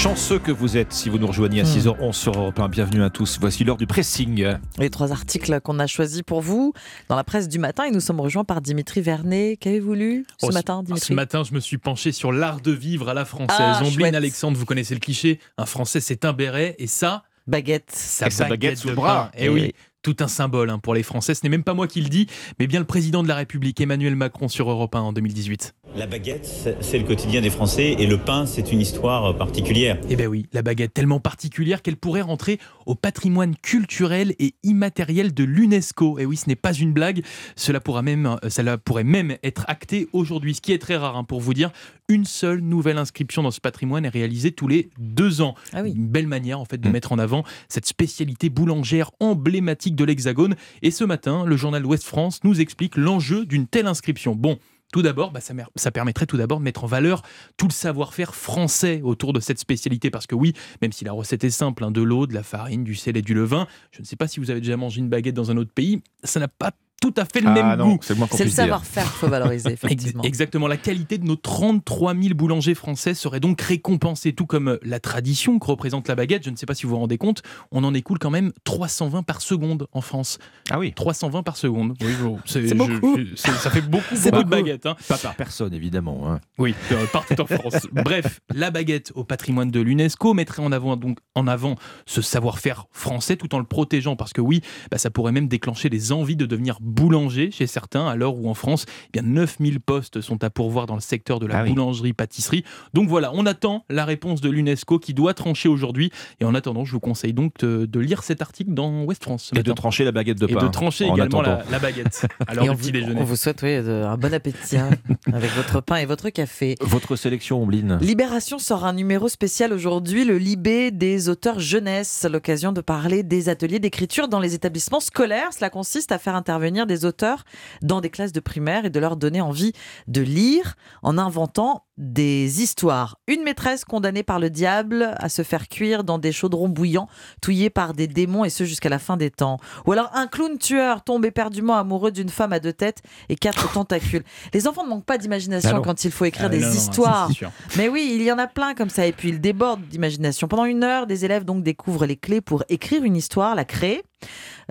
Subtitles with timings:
[0.00, 2.68] Chanceux que vous êtes si vous nous rejoignez à 6h11 sur Europe 1.
[2.70, 3.36] Bienvenue à tous.
[3.38, 4.56] Voici l'heure du pressing.
[4.78, 6.72] Les trois articles qu'on a choisis pour vous
[7.10, 9.58] dans la presse du matin et nous sommes rejoints par Dimitri Vernet.
[9.60, 12.72] Qu'avez-vous lu ce Oh, matin, Dimitri Ce matin, je me suis penché sur l'art de
[12.72, 13.58] vivre à la française.
[13.58, 14.14] Ah, Ombline.
[14.14, 17.90] Alexandre, vous connaissez le cliché Un Français, c'est un béret et ça, Baguette.
[17.92, 19.30] sa Et sa baguette sous le bras.
[19.36, 21.34] Et oui, tout un symbole hein, pour les Français.
[21.34, 22.26] Ce n'est même pas moi qui le dis,
[22.58, 25.74] mais bien le président de la République, Emmanuel Macron, sur Europe 1 en 2018.
[25.96, 26.46] La baguette,
[26.82, 29.98] c'est- le quotidien des Français et le pain, c'est une histoire particulière.
[30.08, 35.34] Eh ben oui, la baguette tellement particulière qu'elle pourrait rentrer au patrimoine culturel et immatériel
[35.34, 36.18] de l'UNESCO.
[36.20, 37.22] Et oui, ce n'est pas une blague.
[37.56, 41.16] Cela, pourra même, euh, cela pourrait même être acté aujourd'hui, ce qui est très rare
[41.16, 41.72] hein, pour vous dire.
[42.08, 45.54] Une seule nouvelle inscription dans ce patrimoine est réalisée tous les deux ans.
[45.72, 45.92] Ah oui.
[45.96, 46.92] Une belle manière en fait de Mm.
[46.92, 50.54] mettre en avant cette spécialité boulangère emblématique de l'Hexagone.
[50.82, 54.36] Et ce matin, le journal Ouest France nous explique l'enjeu d'une telle inscription.
[54.36, 54.56] Bon.
[54.92, 57.22] Tout d'abord, bah, ça, permettrait tout d'abord de mettre en valeur
[57.56, 60.10] tout le savoir-faire français autour de cette spécialité.
[60.10, 62.82] Parce que oui, même si la recette est simple, hein, de l'eau, de la farine,
[62.82, 65.08] du sel et du levain, je ne sais pas si vous avez déjà mangé une
[65.08, 67.94] baguette dans un autre pays, ça n'a pas tout à fait le Ah même non,
[67.94, 67.98] goût.
[68.02, 70.22] c'est le savoir-faire qu'il faut valoriser, effectivement.
[70.22, 70.68] Exactement.
[70.68, 75.00] La qualité de nos 33 000 boulangers français serait donc récompensée, tout comme euh, la
[75.00, 76.44] tradition que représente la baguette.
[76.44, 79.22] Je ne sais pas si vous vous rendez compte, on en écoule quand même 320
[79.22, 80.38] par seconde en France.
[80.70, 81.94] Ah oui, 320 par seconde.
[82.02, 82.12] Oui,
[82.44, 83.16] C'est beaucoup.
[83.18, 84.62] je- ça fait beaucoup, C'est beaucoup de beaucoup.
[84.62, 84.86] baguettes.
[84.86, 84.96] hein.
[85.08, 86.30] pas par personne évidemment.
[86.30, 86.40] hein.
[86.58, 87.86] Oui, euh, partout en France.
[87.92, 92.84] Bref, la baguette au patrimoine de l'UNESCO mettrait en avant, donc, en avant ce savoir-faire
[92.92, 96.36] français tout en le protégeant parce que oui, bah, ça pourrait même déclencher des envies
[96.36, 100.42] de devenir boulanger chez certains à l'heure où en France, eh bien 9000 postes sont
[100.44, 101.70] à pourvoir dans le secteur de la Ah oui.
[101.70, 102.64] boulangerie-pâtisserie.
[102.94, 106.10] Donc voilà, on attend la réponse de l'UNESCO qui doit trancher aujourd'hui.
[106.40, 109.50] Et en attendant, je vous conseille donc de, de lire cet article dans West France.
[109.54, 110.66] ce Et de trancher la baguette de Et pain.
[110.66, 113.20] de trancher en également la, la baguette Et du on, petit vous, déjeuner.
[113.20, 114.90] on vous souhaite oui, un bon appétit hein,
[115.32, 116.74] avec votre pain et votre café.
[116.80, 117.98] Votre sélection, Ombline.
[118.00, 123.48] Libération sort un numéro spécial aujourd'hui, le Libé des auteurs jeunesse, l'occasion de parler des
[123.48, 125.52] ateliers d'écriture dans les établissements scolaires.
[125.52, 127.44] Cela consiste à faire intervenir des auteurs
[127.82, 129.72] dans des classes de primaire et de leur donner envie
[130.08, 133.18] de lire en inventant des histoires.
[133.26, 137.08] Une maîtresse condamnée par le diable à se faire cuire dans des chaudrons bouillants,
[137.42, 139.58] touillés par des démons et ce jusqu'à la fin des temps.
[139.86, 143.70] Ou alors un clown tueur tombe éperdument amoureux d'une femme à deux têtes et quatre
[143.74, 144.24] tentacules.
[144.54, 145.82] Les enfants ne manquent pas Ah d'imagination non.
[145.82, 147.30] quand il faut écrire Ah, des non, non, non, histoires.
[147.76, 149.06] Mais oui, il y en a plein comme ça.
[149.06, 150.48] Et puis, ils débordent d'imagination.
[150.48, 154.02] Pendant une heure, des élèves donc découvrent les clés pour écrire une histoire, la créer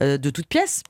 [0.01, 0.81] euh, de toutes pièces.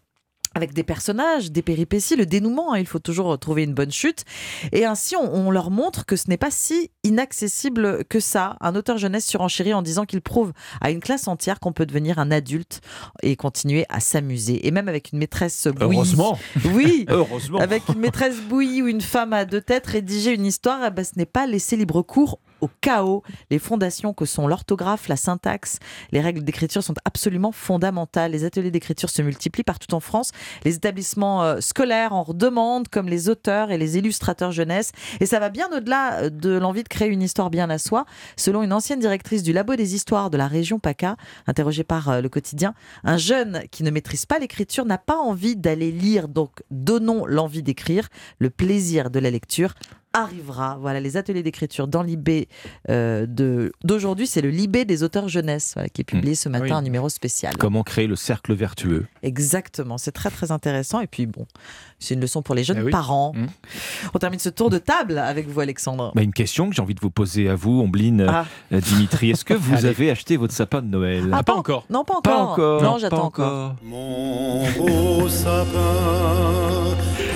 [0.55, 4.25] Avec des personnages, des péripéties, le dénouement, hein, il faut toujours trouver une bonne chute.
[4.71, 8.57] Et ainsi, on, on leur montre que ce n'est pas si inaccessible que ça.
[8.59, 10.51] Un auteur jeunesse surenchérit en disant qu'il prouve
[10.81, 12.81] à une classe entière qu'on peut devenir un adulte
[13.21, 14.65] et continuer à s'amuser.
[14.67, 15.97] Et même avec une maîtresse bouillie.
[15.97, 16.39] Heureusement.
[16.73, 17.59] Oui, Heureusement.
[17.59, 21.05] avec une maîtresse bouillie ou une femme à deux têtes, rédiger une histoire, eh ben,
[21.05, 23.23] ce n'est pas laisser libre cours au chaos.
[23.49, 25.79] Les fondations que sont l'orthographe, la syntaxe,
[26.11, 28.31] les règles d'écriture sont absolument fondamentales.
[28.31, 30.31] Les ateliers d'écriture se multiplient partout en France.
[30.65, 34.91] Les établissements euh, scolaires en redemandent, comme les auteurs et les illustrateurs jeunesse.
[35.19, 38.05] Et ça va bien au-delà euh, de l'envie de créer une histoire bien à soi.
[38.35, 41.15] Selon une ancienne directrice du Labo des histoires de la région PACA,
[41.47, 45.55] interrogée par euh, le quotidien, un jeune qui ne maîtrise pas l'écriture n'a pas envie
[45.55, 46.27] d'aller lire.
[46.27, 48.09] Donc, donnons l'envie d'écrire,
[48.39, 49.73] le plaisir de la lecture
[50.13, 50.77] arrivera.
[50.81, 52.47] Voilà, les ateliers d'écriture dans l'IB
[52.89, 56.63] euh, de- d'aujourd'hui, c'est le Libé des auteurs jeunesse voilà, qui est publié ce matin,
[56.65, 56.71] Oui.
[56.71, 57.55] un numéro spécial.
[57.57, 60.99] Comment créer le cercle vertueux Exactement, c'est très très intéressant.
[61.01, 61.45] Et puis bon,
[61.99, 62.91] c'est une leçon pour les jeunes Eh oui.
[62.91, 63.33] parents.
[63.35, 63.45] Mmh.
[64.13, 66.11] On termine ce tour de table avec vous, Alexandre.
[66.15, 68.45] Bah, Une question que j'ai envie de vous poser à vous, Ombline, Ah.
[68.73, 69.31] euh, Dimitri.
[69.31, 69.87] Est-ce que vous Allez.
[69.89, 71.85] avez acheté votre sapin de Noël Ah, pas encore.
[71.89, 72.21] Non, pas encore.
[72.23, 72.81] Pas encore.
[72.81, 73.75] Non, pas j'attends encore.
[73.83, 75.67] Mon beau sapin,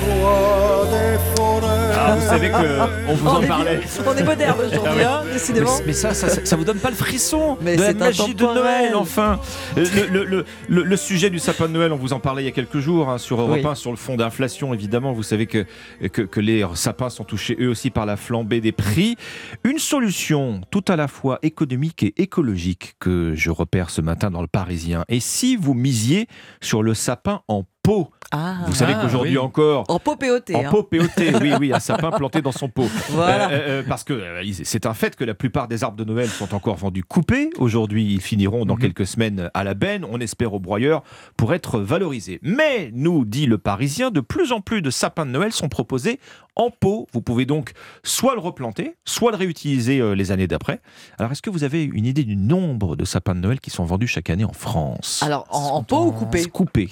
[0.08, 1.73] roi des forêts.
[2.06, 3.80] Ah, vous savez que on vous en on, est, parlait.
[4.06, 5.04] on est moderne aujourd'hui, Ah ouais.
[5.04, 5.78] hein, décidément.
[5.80, 8.44] Mais, mais ça, ça, vous donne pas le frisson Mais de la magie de.
[8.44, 9.40] Noël, enfin
[9.78, 12.46] le, le- le- le- le sujet du sapin de Noël, on vous en parlait il
[12.46, 13.66] y a quelques jours hein, sur Europe Oui.
[13.66, 15.14] 1, sur le fond d'inflation, évidemment.
[15.14, 15.66] Vous savez que,
[16.12, 19.16] que, que les sapins sont touchés eux aussi par la flambée des prix.
[19.64, 24.42] Une solution tout à la fois économique et écologique que je repère ce matin dans
[24.42, 25.06] le Parisien.
[25.10, 26.28] Et si vous misiez
[26.62, 29.38] sur le sapin en pot Ah, Vous savez Ah, qu'aujourd'hui oui.
[29.38, 30.56] encore, en pot POT.
[30.56, 30.70] en hein.
[30.72, 31.06] pot POT,
[31.42, 32.88] oui, oui, un sapin planté dans son pot.
[33.10, 33.50] Voilà.
[33.52, 36.28] Euh, euh, parce que euh, c'est un fait que la plupart des arbres de Noël
[36.30, 37.52] sont encore vendus coupés.
[37.60, 38.80] Aujourd'hui, ils finiront dans Mhm.
[38.82, 41.04] quelques semaines à la benne, on espère au broyeur,
[41.38, 42.40] pour être valorisés.
[42.42, 46.20] Mais, nous dit le Parisien, de plus en plus de sapins de Noël sont proposés
[46.56, 47.08] en pot.
[47.14, 50.80] Vous pouvez donc soit le replanter, soit le réutiliser euh, les années d'après.
[51.20, 53.84] Alors, est-ce que vous avez une idée du nombre de sapins de Noël qui sont
[53.86, 55.22] vendus chaque année en France?
[55.24, 56.90] Alors, en, en pot ou coupé Coupés.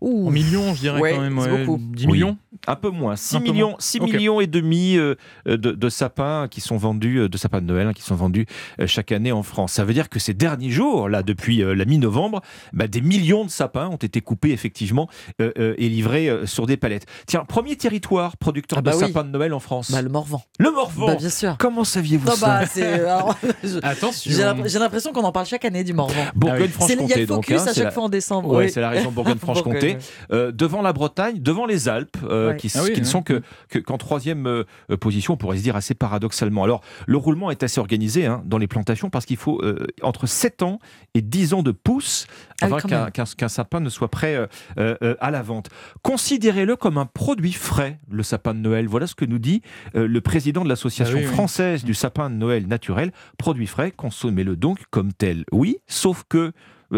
[0.00, 1.66] Ouh, millions, je dirais Ouais, quand même.
[1.66, 1.80] beaucoup.
[1.94, 2.12] 10 Oui.
[2.12, 2.36] millions
[2.68, 3.76] Un peu moins, 6 Un peu millions, moins.
[3.80, 4.12] 6 Ok.
[4.12, 5.16] millions et demi euh,
[5.46, 8.46] de, de sapins qui sont vendus, euh, de sapins de Noël hein, qui sont vendus
[8.80, 9.72] euh, chaque année en France.
[9.72, 12.40] Ça veut dire que ces derniers jours, là, depuis euh, la mi-novembre,
[12.72, 15.08] bah, des millions de sapins ont été coupés effectivement
[15.40, 17.06] euh, euh, et livrés euh, sur des palettes.
[17.26, 19.06] Tiens, premier territoire producteur Ah bah de oui.
[19.08, 19.90] sapins de Noël en France.
[19.90, 20.42] Bah, le Morvan.
[20.60, 21.06] le Morvan.
[21.06, 21.56] Bah, bien sûr.
[21.58, 22.84] Comment saviez-vous ça bah, c'est.
[23.08, 24.30] alors, je- Attention.
[24.32, 26.12] J'ai l'imp- j'ai l'impression qu'on en parle chaque année du Morvan.
[26.14, 27.44] C'est- Il y a Bourgogne-Franche-Comté, le donc.
[27.46, 28.50] focus hein, à chaque la- fois en décembre.
[28.50, 28.70] Ouais, oui.
[28.70, 29.78] c'est la région Bourgogne-Franche-Comté.
[29.94, 29.98] Bourgogne,
[30.32, 32.56] Euh, devant la Bretagne, devant les Alpes, euh, Ouais.
[32.58, 33.10] qui, Ah oui, qui ne ouais.
[33.10, 34.64] sont que, que- qu'en troisième euh,
[35.00, 36.64] position, on pourrait se dire assez paradoxalement.
[36.64, 40.26] Alors, le roulement est assez organisé hein, dans les plantations parce qu'il faut euh, entre
[40.26, 40.78] 7 ans
[41.14, 42.26] et 10 ans de pousse
[42.60, 43.10] Ah oui, avant qu'un, même.
[43.12, 45.68] qu'un- qu'un sapin ne soit prêt euh, à la vente.
[46.02, 48.86] Considérez-le comme un produit frais, le sapin de Noël.
[48.88, 49.62] Voilà ce que nous dit
[49.94, 51.32] euh, le président de l'association Ah oui, oui.
[51.32, 53.12] française du sapin de Noël naturel.
[53.38, 55.44] Produit frais, consommez-le donc comme tel.
[55.52, 56.52] Oui, sauf que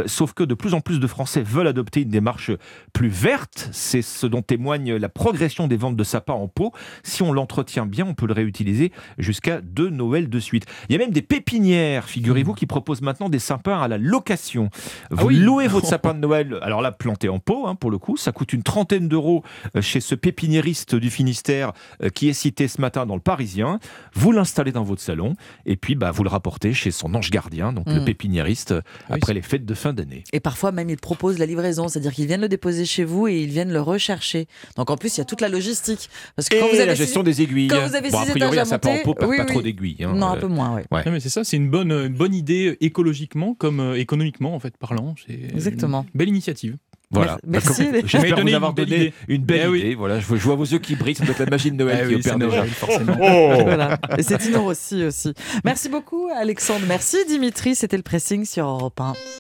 [0.06, 2.50] Sauf que de plus en plus de Français veulent adopter une démarche
[2.92, 3.68] plus verte.
[3.72, 6.72] C'est ce dont témoigne la progression des ventes de sapins en pot.
[7.02, 10.64] Si on l'entretient bien, on peut le réutiliser jusqu'à deux Noëls de suite.
[10.88, 14.70] Il y a même des pépinières, figurez-vous, qui proposent maintenant des sapins à la location.
[15.10, 15.36] Vous Ah oui.
[15.36, 18.32] louez votre sapin de Noël, alors là, planté en pot, hein, pour le coup, ça
[18.32, 19.42] coûte une trentaine d'euros
[19.76, 23.78] euh, chez ce pépiniériste du Finistère euh, qui est cité ce matin dans le Parisien.
[24.14, 25.34] Vous l'installez dans votre salon
[25.66, 28.04] et puis bah, vous le rapportez chez son ange gardien, donc le Mm.
[28.04, 28.80] pépiniériste, euh,
[29.10, 30.24] Oui, après les fêtes de fin d'année.
[30.32, 33.36] Et parfois même ils proposent la livraison, c'est-à-dire qu'ils viennent le déposer chez vous et
[33.42, 34.46] ils viennent le rechercher.
[34.76, 36.08] Donc en plus il y a toute la logistique.
[36.36, 37.68] Parce que Et quand vous avez la six- gestion des aiguilles.
[37.68, 39.36] quand vous avez bon, a six priori, étages à un sapin en monter, perd oui,
[39.36, 39.50] pas oui.
[39.50, 40.04] trop d'aiguilles.
[40.04, 40.14] hein.
[40.14, 40.82] Non, un Euh, peu moins, oui.
[40.90, 41.02] Ouais.
[41.06, 44.58] Non, mais c'est ça, c'est une bonne, une bonne idée écologiquement comme euh, économiquement en
[44.58, 45.14] fait parlant.
[45.26, 46.06] C'est Exactement.
[46.14, 46.76] Une belle initiative.
[47.10, 47.38] Voilà.
[47.46, 49.12] Merci, Bah, J'espère vous avoir donné idée.
[49.28, 49.78] une belle Eh oui.
[49.80, 49.94] idée.
[49.94, 51.14] Voilà, je vois, je vois vos yeux qui brillent.
[51.14, 52.56] Ça doit être la magie de Noël Ah qui oui, opère c'est déjà.
[52.56, 53.16] Noël, forcément.
[53.62, 53.98] Voilà.
[54.18, 55.32] Et c'est Tino Rossi aussi.
[55.64, 56.84] Merci beaucoup Alexandre.
[56.88, 57.76] Merci Dimitri.
[57.76, 59.12] C'était le pressing sur Europe 1.